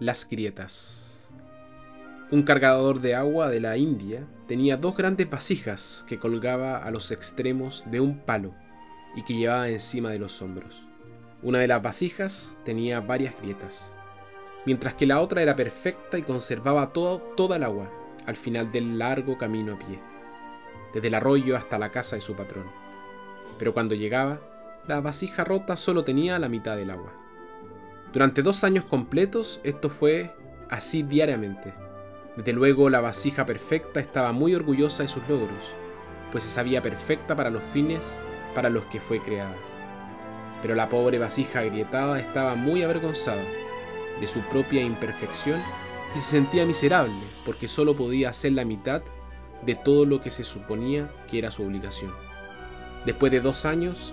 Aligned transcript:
Las 0.00 0.26
grietas. 0.26 1.28
Un 2.30 2.42
cargador 2.42 3.02
de 3.02 3.14
agua 3.14 3.50
de 3.50 3.60
la 3.60 3.76
India 3.76 4.26
tenía 4.48 4.78
dos 4.78 4.96
grandes 4.96 5.28
vasijas 5.28 6.06
que 6.08 6.18
colgaba 6.18 6.78
a 6.78 6.90
los 6.90 7.10
extremos 7.10 7.84
de 7.90 8.00
un 8.00 8.18
palo 8.20 8.54
y 9.14 9.24
que 9.24 9.34
llevaba 9.34 9.68
encima 9.68 10.08
de 10.08 10.18
los 10.18 10.40
hombros. 10.40 10.86
Una 11.42 11.58
de 11.58 11.68
las 11.68 11.82
vasijas 11.82 12.56
tenía 12.64 13.00
varias 13.00 13.38
grietas, 13.42 13.92
mientras 14.64 14.94
que 14.94 15.04
la 15.04 15.20
otra 15.20 15.42
era 15.42 15.54
perfecta 15.54 16.16
y 16.16 16.22
conservaba 16.22 16.94
todo, 16.94 17.18
toda 17.36 17.56
el 17.56 17.62
agua 17.62 17.92
al 18.24 18.36
final 18.36 18.72
del 18.72 18.98
largo 18.98 19.36
camino 19.36 19.74
a 19.74 19.78
pie, 19.78 20.00
desde 20.94 21.08
el 21.08 21.14
arroyo 21.14 21.58
hasta 21.58 21.78
la 21.78 21.90
casa 21.90 22.16
de 22.16 22.22
su 22.22 22.34
patrón. 22.34 22.70
Pero 23.58 23.74
cuando 23.74 23.94
llegaba, 23.94 24.40
la 24.88 25.02
vasija 25.02 25.44
rota 25.44 25.76
solo 25.76 26.04
tenía 26.04 26.38
la 26.38 26.48
mitad 26.48 26.78
del 26.78 26.88
agua. 26.88 27.12
Durante 28.12 28.42
dos 28.42 28.64
años 28.64 28.84
completos 28.84 29.60
esto 29.62 29.88
fue 29.88 30.34
así 30.68 31.02
diariamente. 31.04 31.72
Desde 32.36 32.52
luego 32.52 32.90
la 32.90 33.00
vasija 33.00 33.46
perfecta 33.46 34.00
estaba 34.00 34.32
muy 34.32 34.54
orgullosa 34.54 35.04
de 35.04 35.08
sus 35.08 35.22
logros, 35.28 35.74
pues 36.32 36.42
se 36.44 36.50
sabía 36.50 36.82
perfecta 36.82 37.36
para 37.36 37.50
los 37.50 37.62
fines 37.62 38.20
para 38.54 38.68
los 38.68 38.84
que 38.86 38.98
fue 38.98 39.20
creada. 39.20 39.54
Pero 40.60 40.74
la 40.74 40.88
pobre 40.88 41.18
vasija 41.18 41.60
agrietada 41.60 42.18
estaba 42.18 42.56
muy 42.56 42.82
avergonzada 42.82 43.44
de 44.20 44.26
su 44.26 44.40
propia 44.40 44.82
imperfección 44.82 45.60
y 46.16 46.18
se 46.18 46.32
sentía 46.32 46.66
miserable 46.66 47.14
porque 47.46 47.68
solo 47.68 47.94
podía 47.94 48.30
hacer 48.30 48.52
la 48.52 48.64
mitad 48.64 49.02
de 49.64 49.76
todo 49.76 50.04
lo 50.04 50.20
que 50.20 50.30
se 50.30 50.42
suponía 50.42 51.08
que 51.28 51.38
era 51.38 51.52
su 51.52 51.62
obligación. 51.62 52.12
Después 53.06 53.30
de 53.30 53.40
dos 53.40 53.64
años, 53.64 54.12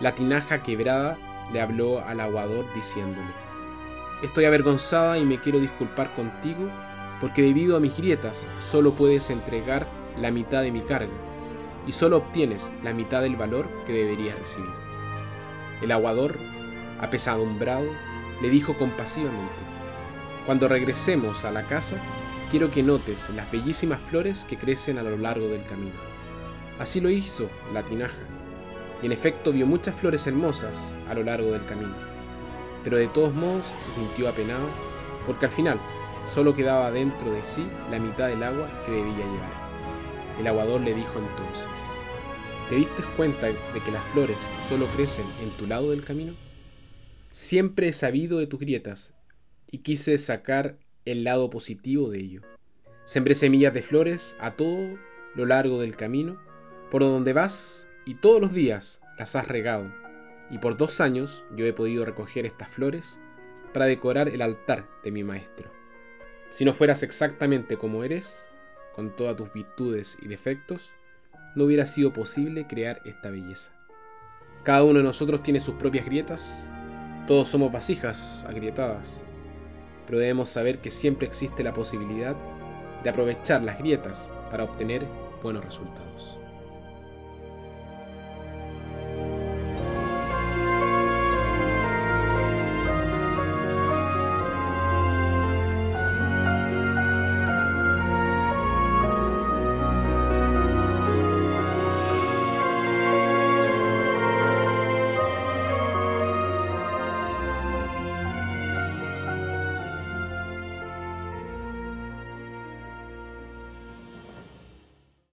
la 0.00 0.14
tinaja 0.14 0.62
quebrada 0.62 1.16
le 1.52 1.60
habló 1.60 2.00
al 2.00 2.20
aguador 2.20 2.66
diciéndole, 2.74 3.28
Estoy 4.22 4.46
avergonzada 4.46 5.18
y 5.18 5.24
me 5.24 5.40
quiero 5.40 5.60
disculpar 5.60 6.14
contigo 6.14 6.68
porque 7.20 7.42
debido 7.42 7.76
a 7.76 7.80
mis 7.80 7.96
grietas 7.96 8.46
solo 8.60 8.92
puedes 8.92 9.30
entregar 9.30 9.86
la 10.16 10.30
mitad 10.30 10.62
de 10.62 10.72
mi 10.72 10.80
carga 10.80 11.12
y 11.86 11.92
solo 11.92 12.18
obtienes 12.18 12.70
la 12.82 12.92
mitad 12.92 13.22
del 13.22 13.36
valor 13.36 13.68
que 13.86 13.92
deberías 13.92 14.38
recibir. 14.38 14.70
El 15.80 15.92
aguador, 15.92 16.36
apesadumbrado, 17.00 17.86
le 18.42 18.50
dijo 18.50 18.76
compasivamente, 18.76 19.54
Cuando 20.46 20.68
regresemos 20.68 21.44
a 21.44 21.52
la 21.52 21.64
casa, 21.64 21.96
quiero 22.50 22.70
que 22.70 22.82
notes 22.82 23.30
las 23.30 23.50
bellísimas 23.50 24.00
flores 24.10 24.44
que 24.44 24.56
crecen 24.56 24.98
a 24.98 25.02
lo 25.02 25.16
largo 25.16 25.48
del 25.48 25.64
camino. 25.64 25.96
Así 26.78 27.00
lo 27.00 27.08
hizo 27.08 27.48
la 27.72 27.82
tinaja 27.82 28.37
y 29.02 29.06
en 29.06 29.12
efecto 29.12 29.52
vio 29.52 29.66
muchas 29.66 29.94
flores 29.94 30.26
hermosas 30.26 30.96
a 31.08 31.14
lo 31.14 31.22
largo 31.22 31.52
del 31.52 31.64
camino. 31.64 31.94
Pero 32.84 32.96
de 32.96 33.08
todos 33.08 33.34
modos 33.34 33.72
se 33.78 33.90
sintió 33.90 34.28
apenado 34.28 34.66
porque 35.26 35.46
al 35.46 35.52
final 35.52 35.78
solo 36.26 36.54
quedaba 36.54 36.90
dentro 36.90 37.32
de 37.32 37.44
sí 37.44 37.66
la 37.90 37.98
mitad 37.98 38.28
del 38.28 38.42
agua 38.42 38.68
que 38.84 38.92
debía 38.92 39.16
llevar. 39.16 39.68
El 40.40 40.46
aguador 40.46 40.80
le 40.80 40.94
dijo 40.94 41.18
entonces, 41.18 41.68
¿te 42.68 42.76
diste 42.76 43.02
cuenta 43.16 43.46
de 43.46 43.80
que 43.84 43.90
las 43.90 44.04
flores 44.12 44.38
solo 44.66 44.86
crecen 44.86 45.26
en 45.42 45.50
tu 45.50 45.66
lado 45.66 45.90
del 45.90 46.04
camino? 46.04 46.34
Siempre 47.30 47.88
he 47.88 47.92
sabido 47.92 48.38
de 48.38 48.46
tus 48.46 48.60
grietas 48.60 49.14
y 49.70 49.78
quise 49.78 50.16
sacar 50.18 50.78
el 51.04 51.24
lado 51.24 51.50
positivo 51.50 52.10
de 52.10 52.20
ello. 52.20 52.42
Sembré 53.04 53.34
semillas 53.34 53.72
de 53.72 53.82
flores 53.82 54.36
a 54.38 54.52
todo 54.52 54.98
lo 55.34 55.46
largo 55.46 55.80
del 55.80 55.96
camino, 55.96 56.38
por 56.90 57.02
donde 57.02 57.32
vas 57.32 57.87
y 58.08 58.14
todos 58.14 58.40
los 58.40 58.54
días 58.54 59.02
las 59.18 59.36
has 59.36 59.48
regado, 59.48 59.92
y 60.50 60.56
por 60.56 60.78
dos 60.78 61.02
años 61.02 61.44
yo 61.54 61.66
he 61.66 61.74
podido 61.74 62.06
recoger 62.06 62.46
estas 62.46 62.70
flores 62.70 63.20
para 63.74 63.84
decorar 63.84 64.30
el 64.30 64.40
altar 64.40 64.88
de 65.04 65.12
mi 65.12 65.24
maestro. 65.24 65.70
Si 66.48 66.64
no 66.64 66.72
fueras 66.72 67.02
exactamente 67.02 67.76
como 67.76 68.04
eres, 68.04 68.50
con 68.94 69.14
todas 69.14 69.36
tus 69.36 69.52
virtudes 69.52 70.16
y 70.22 70.28
defectos, 70.28 70.90
no 71.54 71.64
hubiera 71.64 71.84
sido 71.84 72.14
posible 72.14 72.66
crear 72.66 73.02
esta 73.04 73.28
belleza. 73.28 73.72
Cada 74.62 74.84
uno 74.84 75.00
de 75.00 75.04
nosotros 75.04 75.42
tiene 75.42 75.60
sus 75.60 75.74
propias 75.74 76.06
grietas, 76.06 76.70
todos 77.26 77.48
somos 77.48 77.70
vasijas 77.70 78.46
agrietadas, 78.48 79.22
pero 80.06 80.18
debemos 80.18 80.48
saber 80.48 80.78
que 80.78 80.90
siempre 80.90 81.26
existe 81.26 81.62
la 81.62 81.74
posibilidad 81.74 82.34
de 83.04 83.10
aprovechar 83.10 83.62
las 83.62 83.78
grietas 83.78 84.32
para 84.50 84.64
obtener 84.64 85.06
buenos 85.42 85.62
resultados. 85.62 86.38